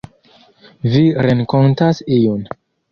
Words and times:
Vi 0.95 1.03
renkontas 1.29 2.05
iun. 2.23 2.47